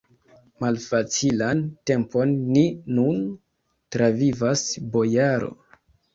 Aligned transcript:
Malfacilan 0.63 1.61
tempon 1.91 2.33
ni 2.57 2.65
nun 3.01 3.21
travivas, 3.99 4.67
bojaro! 4.99 5.55